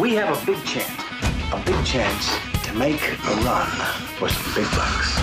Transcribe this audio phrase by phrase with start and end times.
[0.00, 1.04] We have a big chance,
[1.52, 2.34] a big chance
[2.64, 3.68] to make a run
[4.16, 5.20] for some big bucks.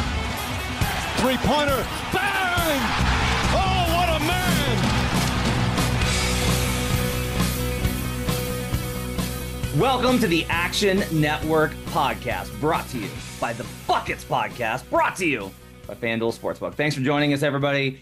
[1.19, 2.80] Three pointer, bang!
[3.56, 4.19] Oh, what a
[9.73, 9.80] man!
[9.80, 13.09] Welcome to the Action Network Podcast, brought to you
[13.41, 15.52] by the Buckets Podcast, brought to you
[15.88, 16.75] by FanDuel Sportsbook.
[16.75, 18.00] Thanks for joining us, everybody.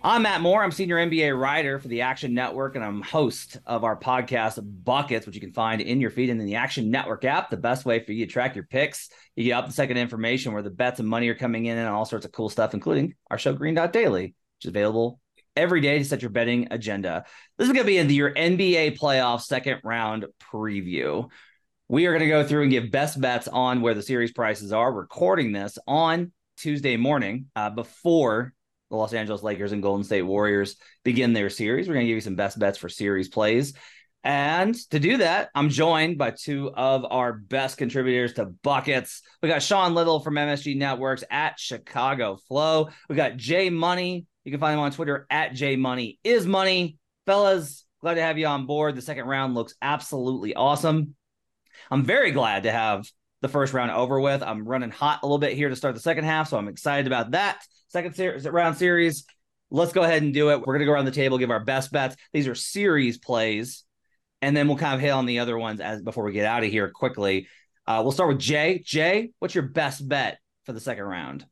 [0.00, 0.62] I'm Matt Moore.
[0.62, 5.26] I'm senior NBA writer for the Action Network, and I'm host of our podcast Buckets,
[5.26, 7.50] which you can find in your feed and in the Action Network app.
[7.50, 10.52] The best way for you to track your picks, you get up the second information
[10.52, 13.16] where the bets and money are coming in, and all sorts of cool stuff, including
[13.28, 15.18] our show Green Dot Daily, which is available
[15.56, 17.24] every day to set your betting agenda.
[17.56, 21.28] This is going to be in your NBA playoff second round preview.
[21.88, 24.72] We are going to go through and give best bets on where the series prices
[24.72, 24.92] are.
[24.92, 28.52] Recording this on Tuesday morning uh, before
[28.90, 31.88] the Los Angeles Lakers and Golden State Warriors begin their series.
[31.88, 33.74] We're going to give you some best bets for series plays.
[34.24, 39.22] And to do that, I'm joined by two of our best contributors to Buckets.
[39.42, 42.88] We got Sean Little from MSG Networks at Chicago Flow.
[43.08, 44.26] We got Jay Money.
[44.44, 46.98] You can find him on Twitter at Jay Money is Money.
[47.26, 48.96] Fellas, glad to have you on board.
[48.96, 51.14] The second round looks absolutely awesome.
[51.90, 53.08] I'm very glad to have
[53.40, 54.42] the first round over with.
[54.42, 57.06] I'm running hot a little bit here to start the second half, so I'm excited
[57.06, 57.62] about that.
[57.88, 59.24] Second ser- round series.
[59.70, 60.60] Let's go ahead and do it.
[60.60, 62.16] We're going to go around the table, give our best bets.
[62.32, 63.84] These are series plays,
[64.40, 66.64] and then we'll kind of hit on the other ones as before we get out
[66.64, 67.48] of here quickly.
[67.86, 68.82] Uh, we'll start with Jay.
[68.84, 71.46] Jay, what's your best bet for the second round?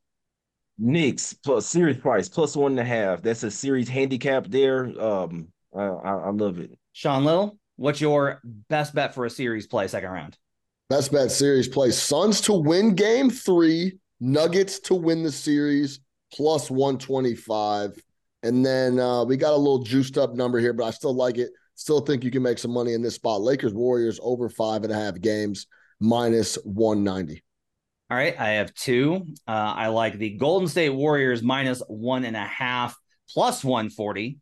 [0.78, 3.22] Knicks plus series price plus one and a half.
[3.22, 4.84] That's a series handicap there.
[5.00, 6.78] Um, I, I, I love it.
[6.92, 10.36] Sean Little, what's your best bet for a series play second round?
[10.88, 16.00] Best bet series play Suns to win game three, Nuggets to win the series
[16.36, 18.00] plus 125.
[18.42, 21.38] And then uh, we got a little juiced up number here, but I still like
[21.38, 21.50] it.
[21.74, 23.40] Still think you can make some money in this spot.
[23.42, 25.66] Lakers Warriors over five and a half games
[26.00, 27.42] minus 190.
[28.08, 28.38] All right.
[28.38, 29.26] I have two.
[29.48, 32.96] Uh, I like the Golden State Warriors minus one and a half
[33.30, 34.38] plus 140.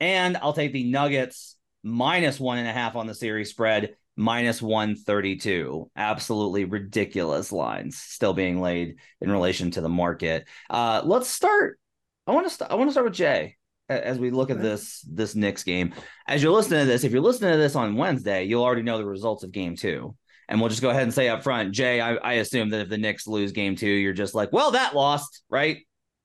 [0.00, 4.60] And I'll take the Nuggets minus one and a half on the series spread minus
[4.60, 10.46] 132 absolutely ridiculous lines still being laid in relation to the market.
[10.68, 11.78] Uh let's start
[12.26, 13.56] i want to st- i want to start with jay
[13.88, 15.92] as we look at this this Knicks game.
[16.26, 18.98] As you're listening to this if you're listening to this on wednesday you'll already know
[18.98, 20.14] the results of game two.
[20.48, 22.88] And we'll just go ahead and say up front jay i, I assume that if
[22.88, 25.78] the Knicks lose game two you're just like well that lost right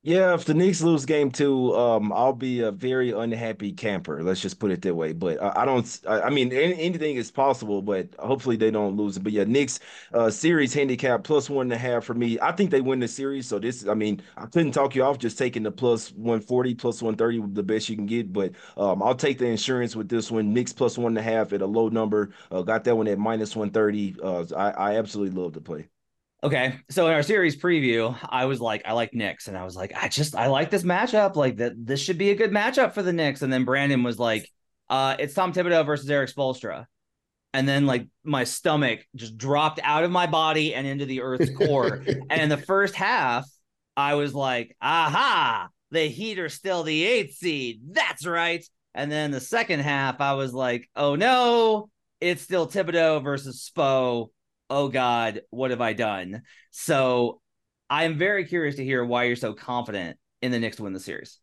[0.03, 4.23] yeah, if the Knicks lose game two, um, I'll be a very unhappy camper.
[4.23, 5.11] Let's just put it that way.
[5.11, 5.99] But I, I don't.
[6.07, 7.81] I, I mean, any, anything is possible.
[7.81, 9.23] But hopefully they don't lose it.
[9.23, 9.81] But yeah, Knicks
[10.13, 12.39] uh, series handicap plus one and a half for me.
[12.39, 13.47] I think they win the series.
[13.47, 16.73] So this, I mean, I couldn't talk you off just taking the plus one forty,
[16.73, 18.31] plus one thirty, the best you can get.
[18.31, 20.53] But um, I'll take the insurance with this one.
[20.53, 22.29] Knicks plus one and a half at a low number.
[22.49, 24.15] Uh, got that one at minus one thirty.
[24.23, 25.89] Uh, I, I absolutely love to play.
[26.43, 29.75] Okay, so in our series preview, I was like, I like Knicks, and I was
[29.75, 31.35] like, I just I like this matchup.
[31.35, 33.41] Like that, this should be a good matchup for the Knicks.
[33.41, 34.47] And then Brandon was like,
[34.87, 36.85] uh, it's Tom Thibodeau versus Erik Spoelstra.
[37.53, 41.49] And then like my stomach just dropped out of my body and into the earth's
[41.55, 42.03] core.
[42.29, 43.49] and in the first half,
[43.95, 47.81] I was like, aha, the Heat are still the eighth seed.
[47.93, 48.63] That's right.
[48.93, 51.89] And then the second half, I was like, oh no,
[52.21, 54.29] it's still Thibodeau versus Spo
[54.69, 56.43] oh God, what have I done?
[56.71, 57.41] So
[57.89, 60.99] I'm very curious to hear why you're so confident in the Knicks to win the
[60.99, 61.39] series.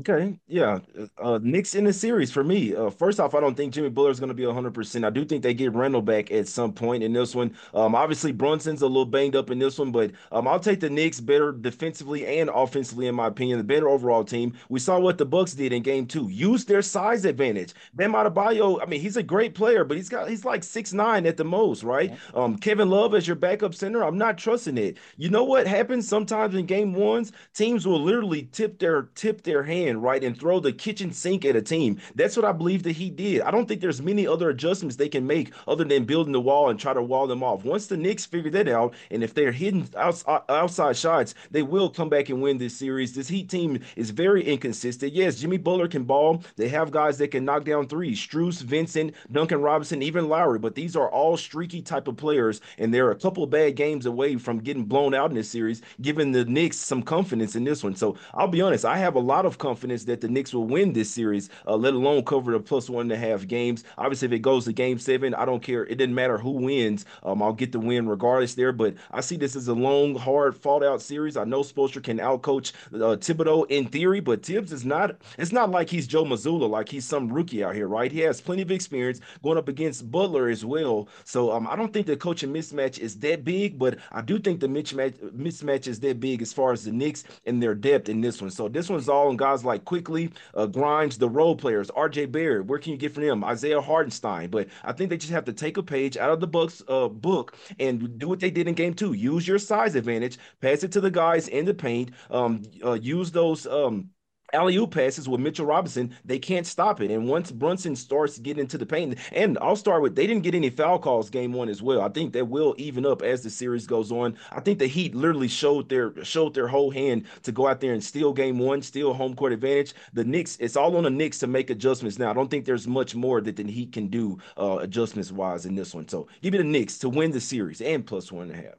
[0.00, 0.78] Okay, yeah.
[1.18, 2.74] Uh, Knicks in the series for me.
[2.76, 5.04] Uh, first off, I don't think Jimmy Butler is going to be 100%.
[5.04, 7.56] I do think they get Randle back at some point in this one.
[7.74, 10.88] Um, obviously, Brunson's a little banged up in this one, but um, I'll take the
[10.88, 13.58] Knicks better defensively and offensively, in my opinion.
[13.58, 14.56] The better overall team.
[14.68, 16.28] We saw what the Bucks did in game two.
[16.28, 17.74] Use their size advantage.
[17.94, 21.26] Bam Adebayo, I mean, he's a great player, but he's got he's like six nine
[21.26, 22.14] at the most, right?
[22.32, 24.98] Um, Kevin Love as your backup center, I'm not trusting it.
[25.16, 27.32] You know what happens sometimes in game ones?
[27.54, 31.56] Teams will literally tip their tip their hand right, and throw the kitchen sink at
[31.56, 31.98] a team.
[32.14, 33.42] That's what I believe that he did.
[33.42, 36.70] I don't think there's many other adjustments they can make other than building the wall
[36.70, 37.64] and try to wall them off.
[37.64, 40.12] Once the Knicks figure that out, and if they're hitting uh,
[40.48, 43.14] outside shots, they will come back and win this series.
[43.14, 45.12] This Heat team is very inconsistent.
[45.12, 46.42] Yes, Jimmy Butler can ball.
[46.56, 48.18] They have guys that can knock down threes.
[48.18, 50.58] Strus, Vincent, Duncan Robinson, even Lowry.
[50.58, 54.36] But these are all streaky type of players, and they're a couple bad games away
[54.36, 57.96] from getting blown out in this series, giving the Knicks some confidence in this one.
[57.96, 60.66] So I'll be honest, I have a lot of confidence confidence that the Knicks will
[60.66, 63.84] win this series, uh, let alone cover the plus one and a half games.
[63.98, 65.86] Obviously, if it goes to game seven, I don't care.
[65.86, 67.04] It doesn't matter who wins.
[67.22, 68.72] Um, I'll get the win regardless there.
[68.72, 71.36] But I see this as a long, hard, fought out series.
[71.36, 75.16] I know Spoelstra can outcoach uh, Thibodeau in theory, but Thibs is not.
[75.38, 78.10] It's not like he's Joe Mazzulla, like he's some rookie out here, right?
[78.10, 81.08] He has plenty of experience going up against Butler as well.
[81.24, 84.58] So um, I don't think the coaching mismatch is that big, but I do think
[84.58, 88.20] the mismatch mismatch is that big as far as the Knicks and their depth in
[88.20, 88.50] this one.
[88.50, 92.32] So this one's all on guys like like Quickley, uh, Grimes, the role players, RJ
[92.32, 92.66] Barrett.
[92.66, 93.44] Where can you get from them?
[93.44, 94.50] Isaiah Hartenstein.
[94.50, 97.08] But I think they just have to take a page out of the Bucks uh,
[97.08, 99.12] book and do what they did in game two.
[99.12, 103.30] Use your size advantage, pass it to the guys in the paint, um, uh, use
[103.30, 103.66] those.
[103.66, 104.10] Um,
[104.52, 107.10] alley oop passes with Mitchell Robinson, they can't stop it.
[107.10, 110.54] And once Brunson starts getting into the paint, and I'll start with they didn't get
[110.54, 112.00] any foul calls game one as well.
[112.00, 114.36] I think that will even up as the series goes on.
[114.52, 117.92] I think the Heat literally showed their showed their whole hand to go out there
[117.92, 119.94] and steal game one, steal home court advantage.
[120.12, 122.30] The Knicks, it's all on the Knicks to make adjustments now.
[122.30, 125.74] I don't think there's much more that the Heat can do uh, adjustments wise in
[125.74, 126.08] this one.
[126.08, 128.74] So give me the Knicks to win the series and plus one and a half.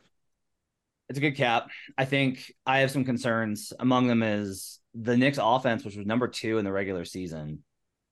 [1.09, 1.69] It's a good cap.
[1.97, 3.74] I think I have some concerns.
[3.79, 7.63] Among them is the Knicks offense, which was number two in the regular season,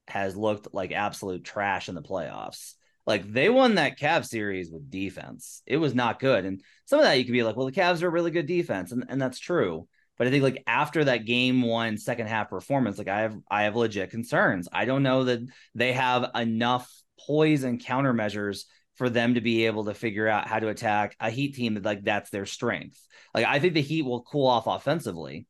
[0.07, 2.73] has looked like absolute trash in the playoffs.
[3.05, 5.61] Like they won that Cavs series with defense.
[5.65, 6.45] It was not good.
[6.45, 8.45] And some of that you could be like, well, the Cavs are a really good
[8.45, 8.91] defense.
[8.91, 9.87] And, and that's true.
[10.17, 13.63] But I think like after that game one second half performance, like I have I
[13.63, 14.67] have legit concerns.
[14.71, 15.39] I don't know that
[15.75, 16.91] they have enough
[17.25, 18.65] poise and countermeasures
[18.95, 21.85] for them to be able to figure out how to attack a Heat team that
[21.85, 23.01] like that's their strength.
[23.33, 25.47] Like I think the Heat will cool off offensively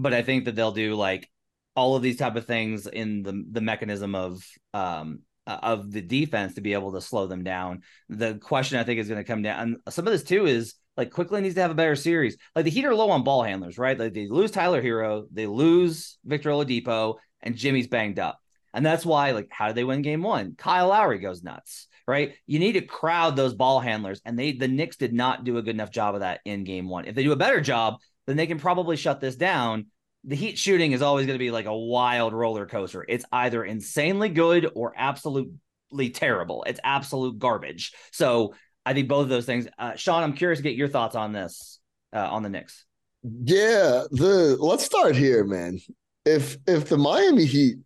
[0.00, 1.28] but I think that they'll do like
[1.76, 6.54] all of these type of things in the the mechanism of um of the defense
[6.54, 7.82] to be able to slow them down.
[8.08, 9.60] The question I think is going to come down.
[9.60, 12.36] And some of this too is like Quickley needs to have a better series.
[12.54, 13.98] Like the Heat are low on ball handlers, right?
[13.98, 18.38] Like they lose Tyler Herro, they lose Victor Oladipo, and Jimmy's banged up.
[18.74, 20.54] And that's why, like, how do they win game one?
[20.56, 22.34] Kyle Lowry goes nuts, right?
[22.46, 24.20] You need to crowd those ball handlers.
[24.24, 26.88] And they the Knicks did not do a good enough job of that in game
[26.88, 27.06] one.
[27.06, 27.96] If they do a better job,
[28.28, 29.86] then they can probably shut this down.
[30.24, 33.04] The Heat shooting is always going to be like a wild roller coaster.
[33.08, 36.64] It's either insanely good or absolutely terrible.
[36.66, 37.94] It's absolute garbage.
[38.12, 38.54] So
[38.84, 39.66] I think both of those things.
[39.78, 41.80] Uh, Sean, I'm curious to get your thoughts on this
[42.12, 42.84] uh, on the Knicks.
[43.22, 45.80] Yeah, the let's start here, man.
[46.26, 47.78] If if the Miami Heat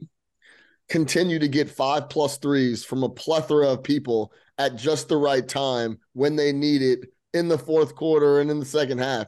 [0.89, 5.47] continue to get five plus threes from a plethora of people at just the right
[5.47, 7.01] time when they need it
[7.33, 9.27] in the fourth quarter and in the second half,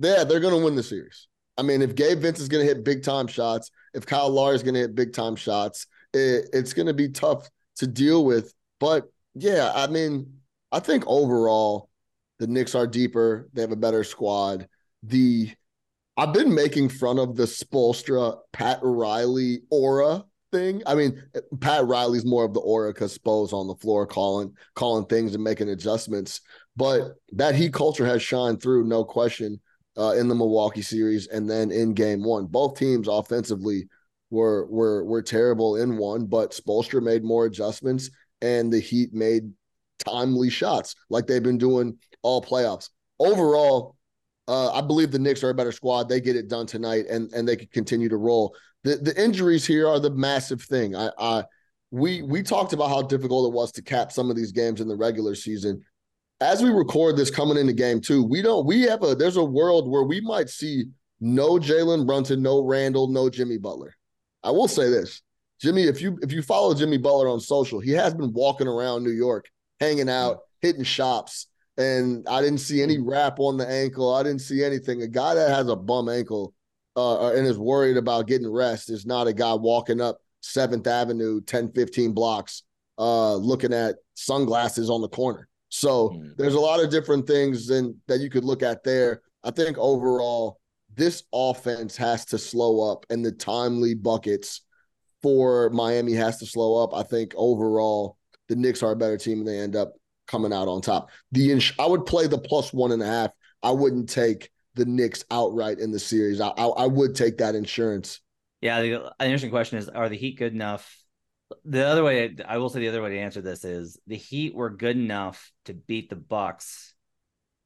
[0.00, 1.28] yeah, they're going to win the series.
[1.58, 4.54] I mean, if Gabe Vince is going to hit big time shots, if Kyle Lowry
[4.54, 8.24] is going to hit big time shots, it, it's going to be tough to deal
[8.24, 8.54] with.
[8.78, 10.40] But yeah, I mean,
[10.72, 11.90] I think overall
[12.38, 13.48] the Knicks are deeper.
[13.52, 14.68] They have a better squad.
[15.02, 15.50] The
[16.16, 20.82] I've been making fun of the Spoelstra Pat Riley aura thing.
[20.86, 21.22] I mean,
[21.60, 25.44] Pat Riley's more of the aura because Spo's on the floor calling calling things and
[25.44, 26.40] making adjustments.
[26.74, 29.60] But that Heat culture has shined through, no question
[29.98, 32.46] uh, in the Milwaukee series and then in game one.
[32.46, 33.88] Both teams offensively
[34.30, 39.50] were were were terrible in one, but Spoelstra made more adjustments and the Heat made
[39.98, 42.90] timely shots like they've been doing all playoffs.
[43.18, 43.96] Overall,
[44.48, 46.08] uh, I believe the Knicks are a better squad.
[46.08, 48.54] They get it done tonight and and they can continue to roll.
[48.84, 50.96] The the injuries here are the massive thing.
[50.96, 51.44] I, I
[51.90, 54.88] we we talked about how difficult it was to cap some of these games in
[54.88, 55.82] the regular season
[56.40, 59.44] as we record this coming into game two, we don't we have a there's a
[59.44, 60.84] world where we might see
[61.20, 63.94] no Jalen Brunson, no Randle, no Jimmy Butler.
[64.42, 65.22] I will say this.
[65.60, 69.04] Jimmy, if you if you follow Jimmy Butler on social, he has been walking around
[69.04, 74.14] New York, hanging out, hitting shops, and I didn't see any wrap on the ankle.
[74.14, 75.02] I didn't see anything.
[75.02, 76.54] A guy that has a bum ankle,
[76.96, 81.42] uh, and is worried about getting rest is not a guy walking up Seventh Avenue,
[81.42, 82.62] 10, 15 blocks,
[82.98, 85.48] uh, looking at sunglasses on the corner.
[85.70, 86.36] So mm.
[86.36, 89.22] there's a lot of different things in, that you could look at there.
[89.42, 90.60] I think overall,
[90.94, 94.62] this offense has to slow up, and the timely buckets
[95.22, 96.94] for Miami has to slow up.
[96.94, 99.94] I think overall, the Knicks are a better team, and they end up
[100.26, 101.10] coming out on top.
[101.32, 103.30] The ins- I would play the plus one and a half.
[103.62, 106.40] I wouldn't take the Knicks outright in the series.
[106.40, 108.20] I, I, I would take that insurance.
[108.60, 110.99] Yeah, the, an interesting question is: Are the Heat good enough?
[111.64, 114.54] The other way, I will say, the other way to answer this is the Heat
[114.54, 116.94] were good enough to beat the Bucks.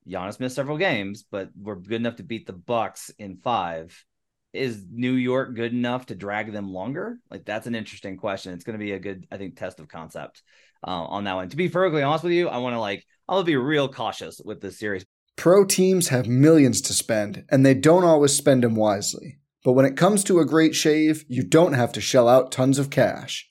[0.08, 4.04] Giannis missed several games, but we're good enough to beat the Bucks in five.
[4.52, 7.18] Is New York good enough to drag them longer?
[7.30, 8.52] Like that's an interesting question.
[8.52, 10.42] It's going to be a good, I think, test of concept
[10.86, 11.48] uh, on that one.
[11.48, 14.60] To be perfectly honest with you, I want to like I'll be real cautious with
[14.60, 15.04] this series.
[15.36, 19.38] Pro teams have millions to spend, and they don't always spend them wisely.
[19.64, 22.78] But when it comes to a great shave, you don't have to shell out tons
[22.78, 23.50] of cash.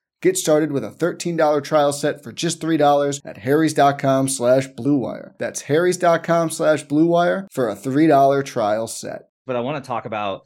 [0.21, 5.33] Get started with a $13 trial set for just $3 at harrys.com slash bluewire.
[5.39, 9.29] That's harrys.com slash bluewire for a $3 trial set.
[9.47, 10.45] But I want to talk about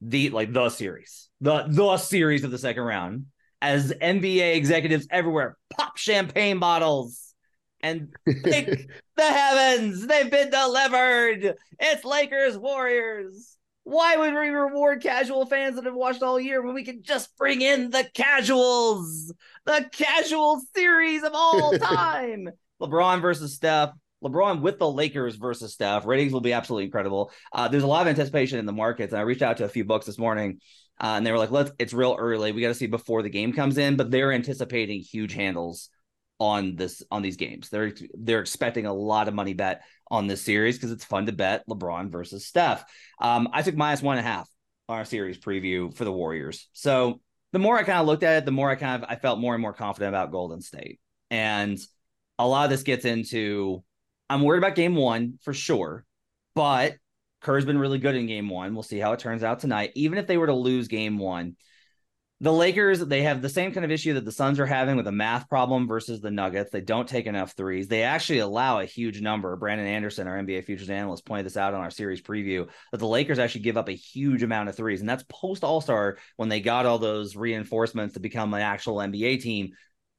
[0.00, 1.28] the like the series.
[1.40, 3.26] The the series of the second round
[3.62, 7.34] as NBA executives everywhere pop champagne bottles
[7.80, 8.12] and
[8.44, 8.68] thank
[9.16, 11.54] the heavens they've been delivered.
[11.78, 13.57] It's Lakers Warriors.
[13.88, 17.34] Why would we reward casual fans that have watched all year when we can just
[17.38, 19.32] bring in the casuals?
[19.64, 22.50] The casual series of all time.
[22.82, 23.92] LeBron versus Steph.
[24.22, 26.04] LeBron with the Lakers versus Steph.
[26.04, 27.32] Ratings will be absolutely incredible.
[27.50, 29.14] Uh, there's a lot of anticipation in the markets.
[29.14, 30.60] And I reached out to a few books this morning
[31.00, 32.52] uh, and they were like, "Let's." It's real early.
[32.52, 35.88] We got to see before the game comes in, but they're anticipating huge handles
[36.40, 37.68] on this on these games.
[37.68, 41.32] They're they're expecting a lot of money bet on this series because it's fun to
[41.32, 42.84] bet LeBron versus Steph.
[43.20, 44.48] Um, I took minus one and a half
[44.88, 46.68] on our series preview for the Warriors.
[46.72, 47.20] So
[47.52, 49.40] the more I kind of looked at it, the more I kind of I felt
[49.40, 51.00] more and more confident about Golden State.
[51.30, 51.78] And
[52.38, 53.82] a lot of this gets into
[54.30, 56.04] I'm worried about game one for sure,
[56.54, 56.96] but
[57.40, 58.74] Kerr's been really good in game one.
[58.74, 59.92] We'll see how it turns out tonight.
[59.94, 61.56] Even if they were to lose game one,
[62.40, 65.08] the Lakers, they have the same kind of issue that the Suns are having with
[65.08, 66.70] a math problem versus the Nuggets.
[66.70, 67.88] They don't take enough threes.
[67.88, 69.56] They actually allow a huge number.
[69.56, 73.08] Brandon Anderson, our NBA futures analyst, pointed this out on our series preview that the
[73.08, 75.00] Lakers actually give up a huge amount of threes.
[75.00, 78.96] And that's post All Star when they got all those reinforcements to become an actual
[78.96, 79.70] NBA team.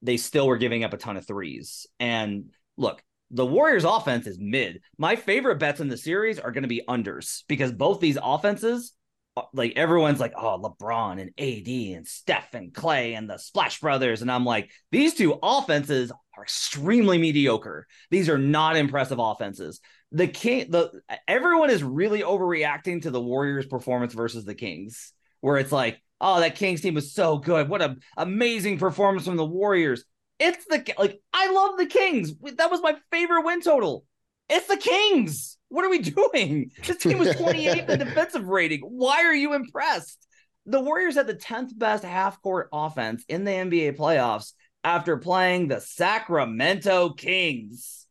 [0.02, 1.88] They still were giving up a ton of threes.
[2.02, 4.82] And look, the Warriors offense is mid.
[4.98, 8.92] My favorite bets in the series are going to be unders because both these offenses,
[9.40, 13.80] Uh, like everyone's like, oh, LeBron and AD and Steph and Klay and the Splash
[13.80, 14.22] Brothers.
[14.22, 17.88] And I'm like, these two offenses are extremely mediocre.
[18.12, 19.80] These are not impressive offenses.
[20.12, 25.58] The King, the everyone is really overreacting to the Warriors' performance versus the Kings, where
[25.58, 27.70] it's like, oh, that Kings team was so good.
[27.70, 30.04] What an amazing performance from the Warriors.
[30.40, 32.34] It's the like I love the Kings.
[32.56, 34.06] That was my favorite win total.
[34.50, 35.58] It's the Kings.
[35.70, 36.72] What are we doing?
[36.86, 38.82] This team was 28th in defensive rating.
[38.82, 40.26] Why are you impressed?
[40.66, 44.54] The Warriors had the 10th best half court offense in the NBA playoffs
[44.84, 48.08] after playing the Sacramento Kings.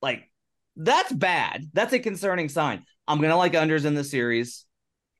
[0.00, 0.30] Like,
[0.76, 1.70] that's bad.
[1.72, 2.84] That's a concerning sign.
[3.06, 4.64] I'm going to like unders in the series.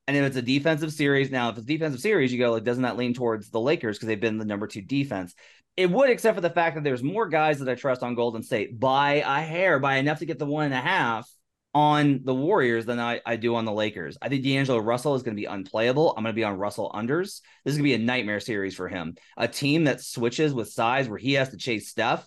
[0.07, 2.83] And if it's a defensive series, now if it's defensive series, you go like, doesn't
[2.83, 5.35] that lean towards the Lakers because they've been the number two defense?
[5.77, 8.43] It would, except for the fact that there's more guys that I trust on Golden
[8.43, 11.29] State by a hair, by enough to get the one and a half
[11.75, 14.17] on the Warriors than I, I do on the Lakers.
[14.23, 16.15] I think D'Angelo Russell is going to be unplayable.
[16.17, 17.41] I'm going to be on Russell unders.
[17.65, 19.17] This is going to be a nightmare series for him.
[19.37, 22.25] A team that switches with size where he has to chase Steph.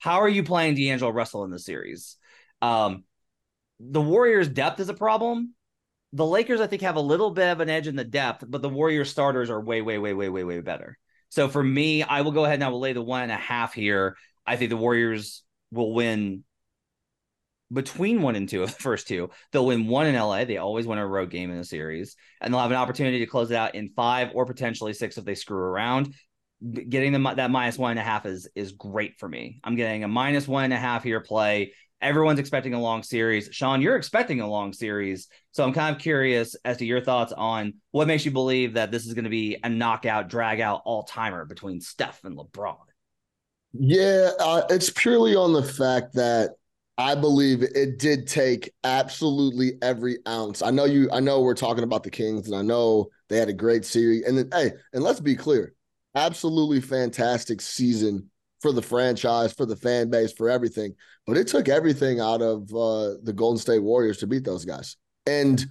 [0.00, 2.16] How are you playing D'Angelo Russell in the series?
[2.60, 3.04] Um,
[3.78, 5.54] the Warriors' depth is a problem.
[6.12, 8.62] The Lakers, I think, have a little bit of an edge in the depth, but
[8.62, 10.98] the Warriors starters are way, way, way, way, way, way better.
[11.30, 13.36] So for me, I will go ahead and I will lay the one and a
[13.36, 14.16] half here.
[14.46, 16.44] I think the Warriors will win
[17.72, 19.30] between one and two of the first two.
[19.52, 20.44] They'll win one in LA.
[20.44, 23.26] They always win a road game in the series, and they'll have an opportunity to
[23.26, 26.14] close it out in five or potentially six if they screw around.
[26.72, 29.60] Getting them that minus one and a half is is great for me.
[29.62, 31.72] I'm getting a minus one and a half here play.
[32.00, 33.48] Everyone's expecting a long series.
[33.52, 35.28] Sean, you're expecting a long series.
[35.50, 38.92] So I'm kind of curious as to your thoughts on what makes you believe that
[38.92, 42.76] this is going to be a knockout, drag out all timer between Steph and LeBron.
[43.72, 46.52] Yeah, uh, it's purely on the fact that
[46.96, 50.62] I believe it did take absolutely every ounce.
[50.62, 51.08] I know you.
[51.12, 54.24] I know we're talking about the Kings, and I know they had a great series.
[54.24, 55.74] And then, hey, and let's be clear,
[56.14, 60.94] absolutely fantastic season for the franchise, for the fan base, for everything.
[61.26, 64.96] But it took everything out of uh, the Golden State Warriors to beat those guys.
[65.26, 65.64] And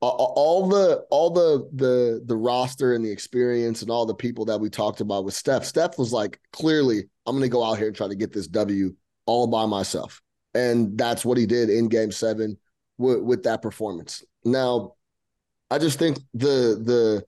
[0.00, 4.58] all the all the the the roster and the experience and all the people that
[4.58, 5.64] we talked about with Steph.
[5.64, 8.48] Steph was like, clearly, I'm going to go out here and try to get this
[8.48, 8.96] W
[9.26, 10.20] all by myself
[10.54, 12.56] and that's what he did in Game Seven
[12.98, 14.24] with, with that performance.
[14.44, 14.94] Now,
[15.70, 17.24] I just think the the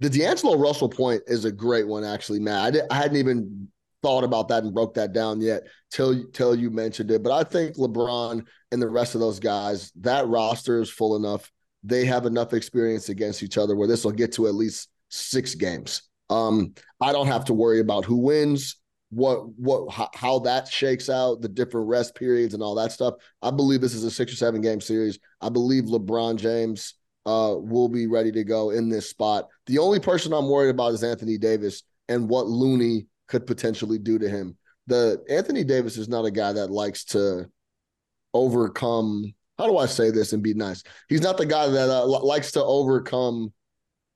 [0.00, 2.62] the D'Angelo Russell point is a great one, actually, Matt.
[2.62, 3.68] I, did, I hadn't even
[4.04, 7.22] thought about that and broke that down yet till till you mentioned it.
[7.22, 11.50] But I think LeBron and the rest of those guys, that roster is full enough.
[11.82, 15.54] They have enough experience against each other where this will get to at least six
[15.54, 16.02] games.
[16.28, 18.76] Um, I don't have to worry about who wins
[19.10, 23.14] what what how that shakes out, the different rest periods and all that stuff.
[23.42, 25.18] I believe this is a six or seven game series.
[25.40, 26.94] I believe LeBron James
[27.24, 29.48] uh, will be ready to go in this spot.
[29.66, 34.18] The only person I'm worried about is Anthony Davis and what Looney could potentially do
[34.18, 34.56] to him.
[34.86, 37.48] The Anthony Davis is not a guy that likes to
[38.32, 39.32] overcome.
[39.58, 40.82] How do I say this and be nice?
[41.08, 43.52] He's not the guy that uh, likes to overcome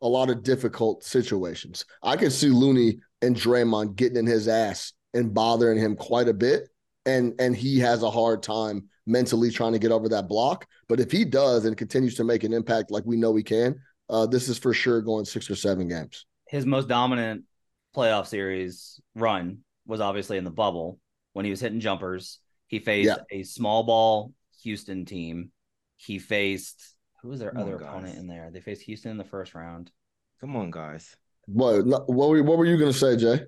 [0.02, 1.84] a lot of difficult situations.
[2.02, 6.34] I can see Looney and Draymond getting in his ass and bothering him quite a
[6.34, 6.68] bit.
[7.06, 10.66] And and he has a hard time mentally trying to get over that block.
[10.88, 13.80] But if he does and continues to make an impact like we know he can,
[14.10, 16.26] uh, this is for sure going six or seven games.
[16.48, 17.44] His most dominant
[17.98, 21.00] playoff series run was obviously in the bubble
[21.32, 22.38] when he was hitting jumpers.
[22.68, 23.38] He faced yeah.
[23.38, 24.32] a small ball
[24.62, 25.50] Houston team.
[25.96, 28.50] He faced who was their Come other on, opponent in there?
[28.52, 29.90] They faced Houston in the first round.
[30.40, 31.16] Come on, guys.
[31.46, 33.44] What what were, what were you going to say, Jay?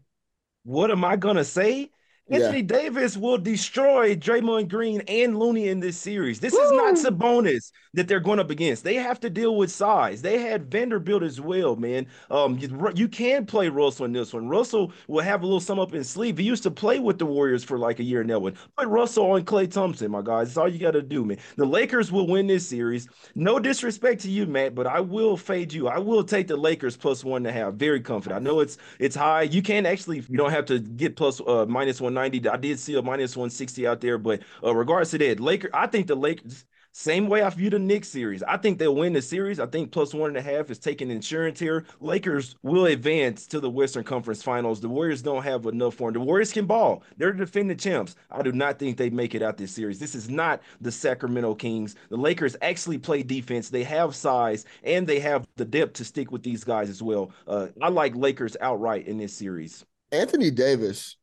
[0.64, 1.90] What am I going to say?
[2.30, 2.62] Anthony yeah.
[2.62, 6.38] Davis will destroy Draymond Green and Looney in this series.
[6.38, 6.60] This Woo!
[6.60, 8.84] is not Sabonis that they're going up against.
[8.84, 10.22] They have to deal with size.
[10.22, 12.06] They had Vanderbilt as well, man.
[12.30, 14.48] Um, you, you can play Russell in this one.
[14.48, 16.38] Russell will have a little sum up in sleeve.
[16.38, 18.56] He used to play with the Warriors for like a year in that one.
[18.76, 20.48] Put Russell on Klay Thompson, my guys.
[20.48, 21.38] That's all you got to do, man.
[21.56, 23.08] The Lakers will win this series.
[23.34, 25.88] No disrespect to you, Matt, but I will fade you.
[25.88, 27.74] I will take the Lakers plus one and a half.
[27.74, 28.40] Very confident.
[28.40, 29.42] I know it's it's high.
[29.42, 32.48] You can actually you don't have to get plus uh, minus one 190.
[32.48, 35.86] I did see a minus 160 out there, but uh, regards to that, Laker, I
[35.86, 38.42] think the Lakers, same way I view the Knicks series.
[38.42, 39.60] I think they'll win the series.
[39.60, 41.84] I think plus one and a half is taking insurance here.
[42.00, 44.80] Lakers will advance to the Western Conference Finals.
[44.80, 46.20] The Warriors don't have enough for them.
[46.20, 47.04] The Warriors can ball.
[47.16, 48.16] They're the defending champs.
[48.30, 50.00] I do not think they make it out this series.
[50.00, 51.94] This is not the Sacramento Kings.
[52.08, 53.70] The Lakers actually play defense.
[53.70, 57.30] They have size and they have the depth to stick with these guys as well.
[57.46, 59.84] Uh, I like Lakers outright in this series.
[60.12, 61.16] Anthony Davis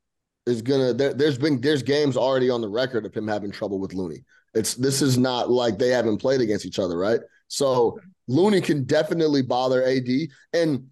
[0.48, 3.80] is gonna there, there's been there's games already on the record of him having trouble
[3.80, 4.24] with Looney.
[4.54, 7.20] It's this is not like they haven't played against each other, right?
[7.48, 10.08] So Looney can definitely bother AD.
[10.54, 10.88] And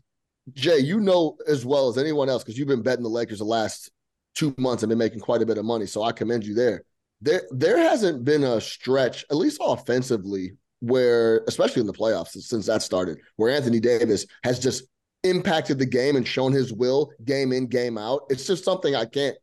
[0.54, 3.46] Jay, you know as well as anyone else because you've been betting the Lakers the
[3.46, 3.89] last
[4.36, 5.86] two months and been making quite a bit of money.
[5.86, 6.84] So I commend you there.
[7.22, 12.65] There there hasn't been a stretch, at least offensively, where especially in the playoffs since
[12.68, 14.84] that started, where Anthony Davis has just
[15.24, 18.22] impacted the game and shown his will game in game out.
[18.30, 19.36] It's just something I can't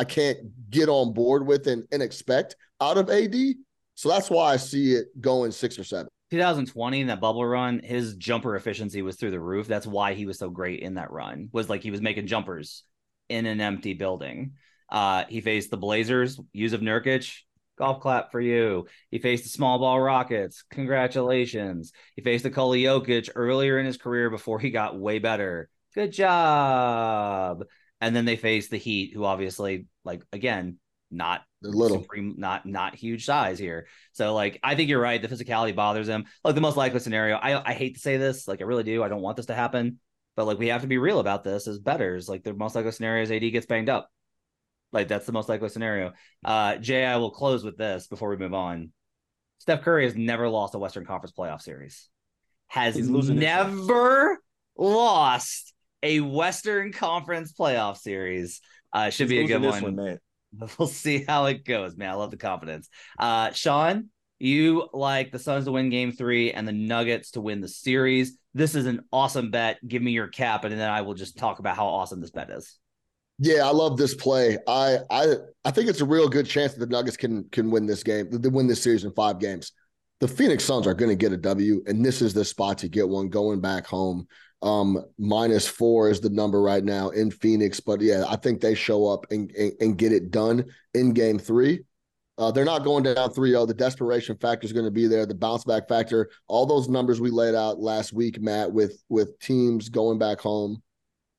[0.00, 3.34] I can't get on board with and, and expect out of AD.
[3.96, 6.08] So that's why I see it going six or seven.
[6.30, 9.66] 2020 in that bubble run, his jumper efficiency was through the roof.
[9.66, 11.50] That's why he was so great in that run.
[11.52, 12.84] Was like he was making jumpers
[13.28, 14.52] in an empty building.
[14.88, 17.36] Uh, he faced the Blazers, Jusuf Nurkic,
[17.76, 18.86] golf clap for you.
[19.10, 21.92] He faced the small ball Rockets, congratulations.
[22.16, 25.68] He faced the Nikola Jokic earlier in his career before he got way better.
[25.94, 27.64] Good job
[28.00, 30.78] and then they face the Heat, who obviously, like again,
[31.10, 33.86] not They're little, supreme, not not huge size here.
[34.12, 35.20] So like, I think you're right.
[35.20, 36.24] The physicality bothers him.
[36.44, 37.36] Like the most likely scenario.
[37.36, 39.02] I I hate to say this, like I really do.
[39.02, 39.98] I don't want this to happen,
[40.36, 42.28] but like we have to be real about this as betters.
[42.28, 44.08] Like the most likely scenario is AD gets banged up.
[44.92, 46.12] Like that's the most likely scenario.
[46.44, 48.92] Uh, Jay, I will close with this before we move on.
[49.58, 52.08] Steph Curry has never lost a Western Conference playoff series.
[52.68, 54.38] Has never
[54.76, 58.60] lost a Western Conference playoff series.
[58.92, 59.96] Uh, should He's be a good losing one.
[59.96, 60.18] man.
[60.78, 62.10] We'll see how it goes, man.
[62.10, 62.88] I love the confidence.
[63.18, 64.08] Uh, Sean,
[64.40, 68.36] you like the Suns to win game three and the Nuggets to win the series.
[68.52, 69.78] This is an awesome bet.
[69.86, 72.50] Give me your cap, and then I will just talk about how awesome this bet
[72.50, 72.78] is.
[73.38, 74.58] Yeah, I love this play.
[74.66, 75.34] I I
[75.64, 78.28] I think it's a real good chance that the Nuggets can can win this game.
[78.30, 79.72] They win this series in five games.
[80.20, 82.88] The Phoenix Suns are going to get a W, and this is the spot to
[82.88, 84.26] get one going back home.
[84.62, 88.74] Um, minus four is the number right now in Phoenix, but yeah, I think they
[88.74, 91.84] show up and and, and get it done in Game Three.
[92.40, 93.68] Uh, they're not going down 3-0.
[93.68, 95.26] The desperation factor is going to be there.
[95.26, 99.38] The bounce back factor, all those numbers we laid out last week, Matt, with with
[99.40, 100.82] teams going back home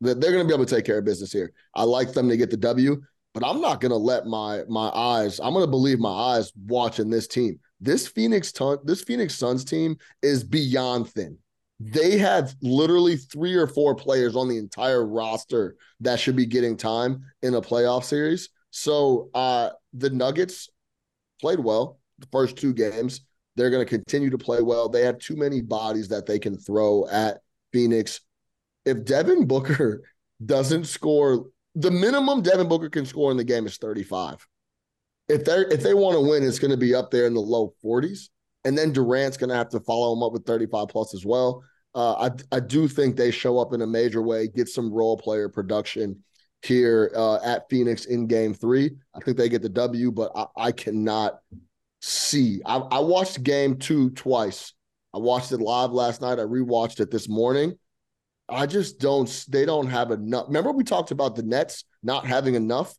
[0.01, 1.53] That they're going to be able to take care of business here.
[1.73, 3.01] I like them to get the W,
[3.33, 5.39] but I'm not going to let my my eyes.
[5.39, 7.59] I'm going to believe my eyes watching this team.
[7.79, 11.37] This Phoenix ton, this Phoenix Suns team is beyond thin.
[11.83, 16.77] They have literally three or four players on the entire roster that should be getting
[16.77, 18.49] time in a playoff series.
[18.69, 20.69] So uh, the Nuggets
[21.39, 23.21] played well the first two games.
[23.55, 24.89] They're going to continue to play well.
[24.89, 27.39] They have too many bodies that they can throw at
[27.73, 28.21] Phoenix
[28.85, 30.01] if Devin Booker
[30.45, 34.45] doesn't score, the minimum Devin Booker can score in the game is 35.
[35.29, 37.39] If they if they want to win, it's going to be up there in the
[37.39, 38.29] low 40s.
[38.65, 41.63] And then Durant's going to have to follow him up with 35 plus as well.
[41.93, 45.17] Uh, I I do think they show up in a major way, get some role
[45.17, 46.23] player production
[46.63, 48.91] here uh, at Phoenix in Game Three.
[49.13, 51.39] I think they get the W, but I, I cannot
[52.01, 52.61] see.
[52.65, 54.73] I, I watched Game Two twice.
[55.13, 56.39] I watched it live last night.
[56.39, 57.77] I rewatched it this morning.
[58.47, 59.45] I just don't.
[59.49, 60.45] They don't have enough.
[60.47, 62.93] Remember, we talked about the Nets not having enough.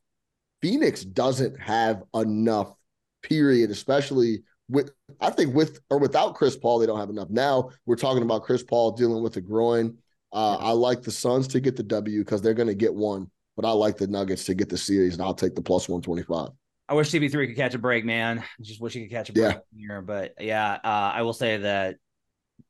[0.60, 2.74] Phoenix doesn't have enough.
[3.22, 3.70] Period.
[3.70, 7.30] Especially with, I think with or without Chris Paul, they don't have enough.
[7.30, 9.98] Now we're talking about Chris Paul dealing with a groin.
[10.32, 13.30] Uh, I like the Suns to get the W because they're going to get one,
[13.54, 16.00] but I like the Nuggets to get the series, and I'll take the plus one
[16.00, 16.48] twenty five.
[16.88, 18.42] I wish CP3 could catch a break, man.
[18.60, 19.58] Just wish he could catch a break Yeah.
[19.76, 20.02] here.
[20.02, 21.96] But yeah, uh, I will say that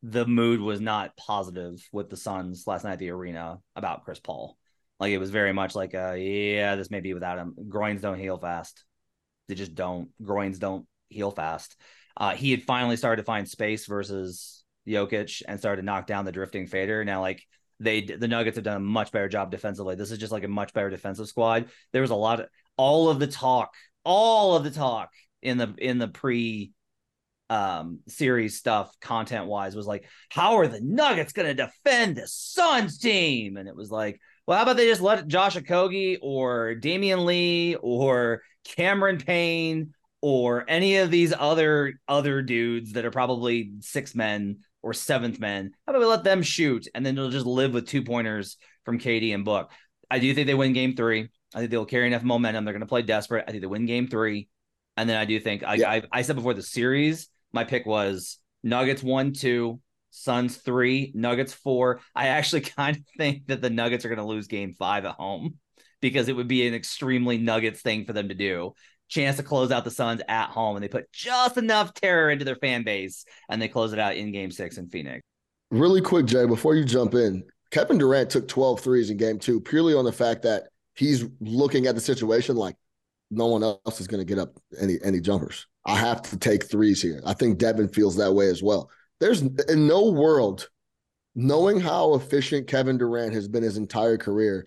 [0.03, 4.21] the mood was not positive with the Suns last night at the arena about Chris
[4.21, 4.57] Paul.
[5.01, 7.55] Like it was very much like, uh, yeah, this may be without him.
[7.69, 8.85] Groins don't heal fast.
[9.49, 10.11] They just don't.
[10.23, 11.77] Groins don't heal fast.
[12.17, 16.25] Uh, he had finally started to find space versus Jokic and started to knock down
[16.25, 17.05] the drifting fader.
[17.05, 17.43] Now, like
[17.81, 19.95] they, the Nuggets have done a much better job defensively.
[19.95, 21.69] This is just like a much better defensive squad.
[21.93, 22.47] There was a lot of
[22.77, 26.73] all of the talk, all of the talk in the in the pre
[27.51, 32.27] um series stuff content wise was like how are the nuggets going to defend the
[32.27, 36.75] suns team and it was like well how about they just let josh okogie or
[36.81, 43.73] damion lee or cameron payne or any of these other other dudes that are probably
[43.81, 47.47] six men or seventh men how about we let them shoot and then they'll just
[47.47, 49.71] live with two pointers from KD and book
[50.11, 52.81] i do think they win game three i think they'll carry enough momentum they're going
[52.81, 54.49] to play desperate i think they win game three
[54.97, 55.91] and then I do think I, Yeah.
[55.91, 59.81] I I said before the series, my pick was Nuggets one, two,
[60.11, 62.01] Suns three, Nuggets four.
[62.15, 65.15] I actually kind of think that the Nuggets are going to lose game five at
[65.15, 65.59] home
[66.01, 68.75] because it would be an extremely Nuggets thing for them to do.
[69.13, 72.47] Chance to close out the Suns at home, and they put just enough terror into
[72.47, 75.21] their fan base, and they close it out in game six in Phoenix.
[75.71, 79.61] Really quick, Jay, before you jump in, Kevin Durant took 12 threes in game two
[79.61, 82.75] purely on the fact that he's looking at the situation like
[83.31, 85.67] no one else is going to get up any any jumpers.
[85.85, 87.21] I have to take threes here.
[87.27, 88.91] I think Devin feels that way as well.
[89.21, 90.71] There's in no world,
[91.35, 94.67] knowing how efficient Kevin Durant has been his entire career,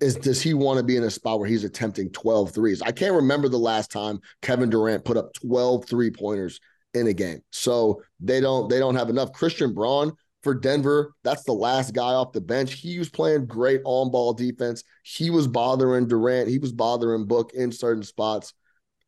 [0.00, 2.82] is does he want to be in a spot where he's attempting 12 threes?
[2.82, 6.60] I can't remember the last time Kevin Durant put up 12 three pointers
[6.94, 7.40] in a game.
[7.50, 9.32] So they don't they don't have enough.
[9.32, 12.74] Christian Braun for Denver, that's the last guy off the bench.
[12.74, 14.84] He was playing great on ball defense.
[15.02, 16.48] He was bothering Durant.
[16.48, 18.52] He was bothering Book in certain spots.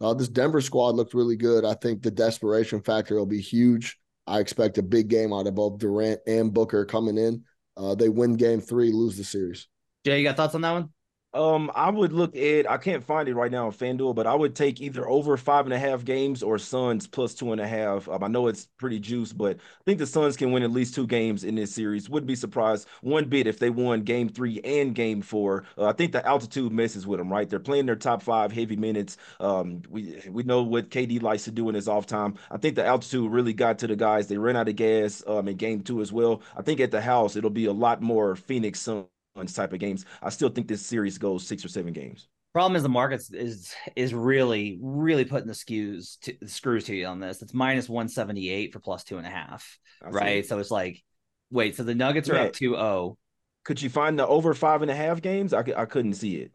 [0.00, 1.64] Uh, this Denver squad looked really good.
[1.64, 3.98] I think the desperation factor will be huge.
[4.26, 7.44] I expect a big game out of both Durant and Booker coming in.
[7.76, 9.68] Uh, they win game three, lose the series.
[10.06, 10.90] Jay, you got thoughts on that one?
[11.34, 14.36] Um, I would look at I can't find it right now on FanDuel, but I
[14.36, 17.66] would take either over five and a half games or Suns plus two and a
[17.66, 18.08] half.
[18.08, 20.94] Um, I know it's pretty juice, but I think the Suns can win at least
[20.94, 22.08] two games in this series.
[22.08, 25.64] Wouldn't be surprised one bit if they won game three and game four.
[25.76, 27.50] Uh, I think the altitude messes with them, right?
[27.50, 29.16] They're playing their top five heavy minutes.
[29.40, 32.36] Um, we we know what KD likes to do in his off time.
[32.50, 34.28] I think the altitude really got to the guys.
[34.28, 36.40] They ran out of gas um in game two as well.
[36.56, 39.06] I think at the house it'll be a lot more Phoenix Suns
[39.44, 40.04] type of games.
[40.22, 42.28] I still think this series goes six or seven games.
[42.52, 46.94] Problem is the markets is is really really putting the skews to the screws to
[46.96, 47.42] you on this.
[47.42, 50.36] It's minus one seventy eight for plus two and a half, I right?
[50.38, 50.48] it.
[50.48, 51.02] So it's like,
[51.50, 52.42] wait, so the Nuggets are Yeah.
[52.44, 53.16] up 2-0.
[53.64, 55.52] Could you find the over five and a half games?
[55.52, 56.52] I, I couldn't see it.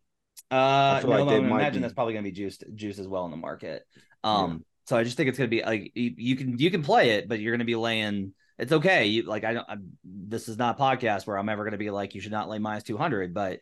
[0.50, 3.08] Uh, no, like I might imagine be- that's probably going to be juiced, juice as
[3.08, 3.84] well in the market.
[4.24, 6.84] Um, so I just think it's going to be like you, you can you can
[6.84, 8.34] play it, but you're going to be laying.
[8.58, 9.06] It's okay.
[9.06, 9.66] You like I don't.
[9.70, 9.98] I'm,
[10.32, 12.58] this is not podcast where I'm ever going to be like you should not lay
[12.58, 13.60] minus two hundred, but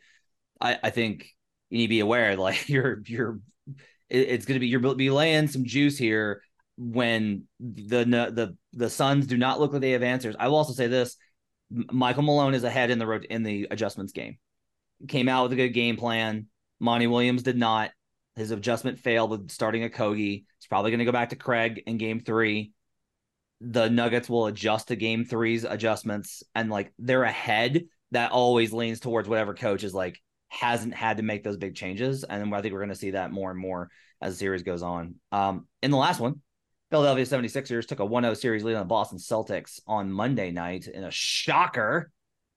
[0.60, 1.28] I I think
[1.68, 3.40] you need to be aware like you're you're
[4.08, 6.42] it's going to be you're be laying some juice here
[6.76, 10.36] when the the the Suns do not look like they have answers.
[10.38, 11.16] I will also say this:
[11.70, 14.38] Michael Malone is ahead in the road in the adjustments game.
[15.08, 16.46] Came out with a good game plan.
[16.78, 17.90] Monty Williams did not.
[18.36, 20.44] His adjustment failed with starting Okogie.
[20.58, 22.72] He's probably going to go back to Craig in game three.
[23.60, 27.84] The Nuggets will adjust to game three's adjustments and like they're ahead.
[28.12, 32.24] That always leans towards whatever coach is like hasn't had to make those big changes.
[32.24, 34.82] And I think we're going to see that more and more as the series goes
[34.82, 35.14] on.
[35.30, 36.40] Um, in the last one,
[36.90, 41.04] Philadelphia 76ers took a 1-0 series lead on the Boston Celtics on Monday night in
[41.04, 42.10] a shocker.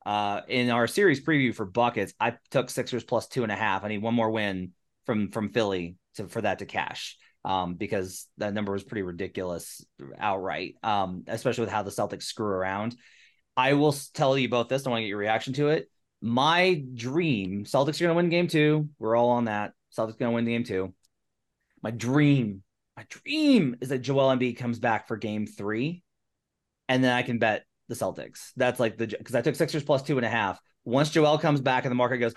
[0.05, 3.83] Uh, in our series preview for buckets, I took Sixers plus two and a half.
[3.83, 4.71] I need one more win
[5.05, 7.17] from from Philly to for that to cash.
[7.45, 9.85] Um, because that number was pretty ridiculous
[10.17, 10.75] outright.
[10.81, 12.95] Um, especially with how the Celtics screw around.
[13.57, 14.87] I will tell you both this.
[14.87, 15.89] I want to get your reaction to it.
[16.21, 18.89] My dream, Celtics are going to win game two.
[18.97, 19.73] We're all on that.
[19.95, 20.93] Celtics going to win game two.
[21.81, 22.63] My dream,
[22.95, 26.01] my dream is that Joel Embiid comes back for game three,
[26.87, 28.51] and then I can bet the Celtics.
[28.55, 30.59] That's like the because I took Sixers plus two and a half.
[30.85, 32.33] Once Joel comes back and the market goes,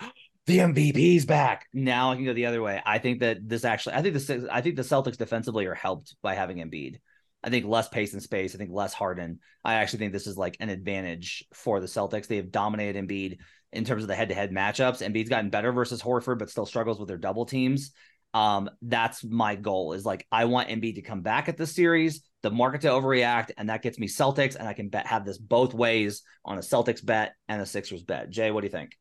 [0.47, 1.67] the MVP's back.
[1.73, 2.81] Now I can go the other way.
[2.85, 6.15] I think that this actually, I think the I think the Celtics defensively are helped
[6.23, 7.01] by having Embiid.
[7.43, 8.55] I think less pace and space.
[8.55, 9.41] I think less Harden.
[9.65, 12.27] I actually think this is like an advantage for the Celtics.
[12.27, 13.39] They have dominated Embiid
[13.73, 15.07] in terms of the head-to-head matchups.
[15.07, 17.93] Embiid's gotten better versus Horford, but still struggles with their double teams.
[18.35, 19.93] Um, that's my goal.
[19.93, 23.51] Is like I want Embiid to come back at this series, the market to overreact,
[23.57, 26.63] and that gets me Celtics, and I can bet have this both ways on a
[26.63, 28.31] Celtics bet and a Sixers bet.
[28.31, 28.97] Jay, what do you think?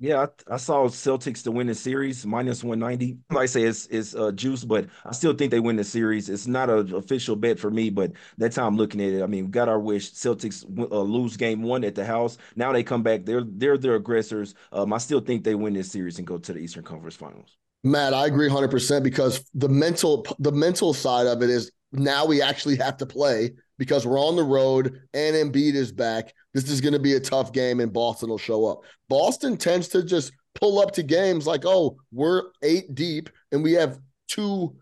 [0.00, 3.18] Yeah, I, I saw Celtics to win the series minus 190.
[3.30, 6.28] Like I say, it's it's uh, juice, but I still think they win the series.
[6.28, 9.22] It's not an official bet for me, but that's how I'm looking at it.
[9.24, 10.12] I mean, we got our wish.
[10.12, 12.38] Celtics uh, lose game one at the house.
[12.54, 13.24] Now they come back.
[13.24, 14.54] They're they're the aggressors.
[14.70, 17.56] Um, I still think they win this series and go to the Eastern Conference Finals.
[17.82, 22.40] Matt, I agree 100% because the mental the mental side of it is now we
[22.40, 26.34] actually have to play because we're on the road and Embiid is back.
[26.52, 28.80] This is going to be a tough game and Boston will show up.
[29.08, 33.72] Boston tends to just pull up to games like, "Oh, we're 8 deep and we
[33.72, 34.74] have two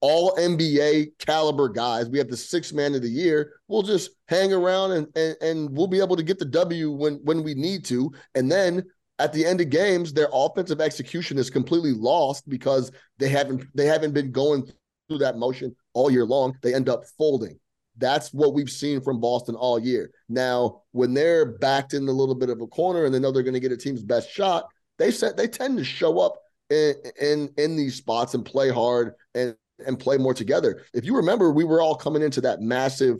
[0.00, 2.08] all NBA caliber guys.
[2.08, 3.54] We have the sixth man of the year.
[3.66, 7.14] We'll just hang around and, and and we'll be able to get the W when
[7.24, 8.12] when we need to.
[8.34, 8.84] And then
[9.18, 13.86] at the end of games, their offensive execution is completely lost because they haven't they
[13.86, 14.70] haven't been going
[15.08, 16.56] through that motion all year long.
[16.62, 17.58] They end up folding.
[17.98, 20.10] That's what we've seen from Boston all year.
[20.28, 23.42] Now, when they're backed in a little bit of a corner and they know they're
[23.42, 26.36] going to get a team's best shot, they said they tend to show up
[26.70, 29.56] in, in in these spots and play hard and
[29.86, 30.84] and play more together.
[30.92, 33.18] If you remember, we were all coming into that massive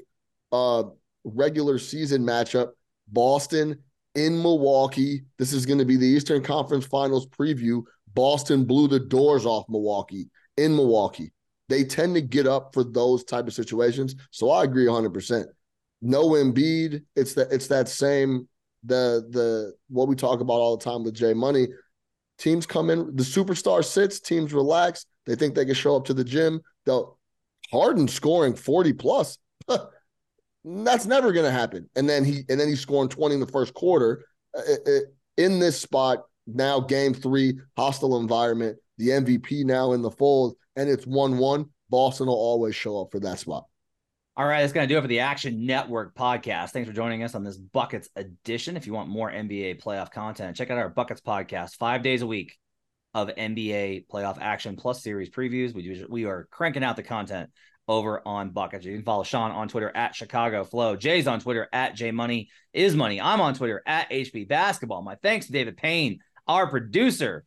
[0.52, 0.84] uh
[1.24, 2.70] regular season matchup,
[3.08, 3.78] Boston
[4.14, 5.22] in Milwaukee.
[5.38, 7.82] This is going to be the Eastern Conference Finals preview.
[8.14, 11.32] Boston blew the doors off Milwaukee in Milwaukee.
[11.68, 14.14] They tend to get up for those type of situations.
[14.30, 15.44] So I agree 100%.
[16.00, 18.48] No Embiid, it's that it's that same
[18.84, 21.68] the the what we talk about all the time with Jay Money.
[22.38, 25.06] Teams come in, the superstar sits, teams relax.
[25.26, 26.60] They think they can show up to the gym.
[26.86, 27.18] They'll
[27.70, 29.38] Harden scoring 40 plus.
[30.64, 31.88] That's never going to happen.
[31.96, 34.24] And then he and then he's scoring 20 in the first quarter.
[34.56, 34.98] Uh, uh,
[35.36, 38.78] in this spot now, game three, hostile environment.
[38.96, 41.66] The MVP now in the fold, and it's one-one.
[41.90, 43.66] Boston will always show up for that spot.
[44.36, 46.70] All right, that's going to do it for the Action Network podcast.
[46.70, 48.76] Thanks for joining us on this Buckets edition.
[48.76, 52.26] If you want more NBA playoff content, check out our Buckets podcast, five days a
[52.26, 52.56] week
[53.14, 55.74] of NBA playoff action plus series previews.
[55.74, 57.50] We we are cranking out the content
[57.88, 58.84] over on Buckets.
[58.84, 60.94] You can follow Sean on Twitter at Chicago Flow.
[60.94, 63.20] Jay's on Twitter at J Money is Money.
[63.20, 65.02] I'm on Twitter at HP Basketball.
[65.02, 67.44] My thanks to David Payne, our producer.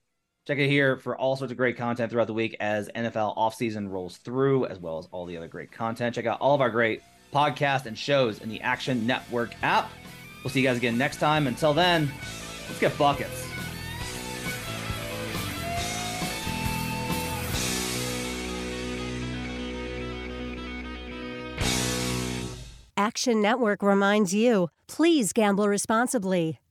[0.48, 3.88] Check it here for all sorts of great content throughout the week as NFL offseason
[3.92, 6.16] rolls through, as well as all the other great content.
[6.16, 9.92] Check out all of our great podcasts and shows in the Action Network app.
[10.44, 11.46] We'll see you guys again next time.
[11.46, 12.12] Until then,
[12.68, 13.48] let's get buckets.
[22.98, 26.60] Action Network reminds you please gamble responsibly.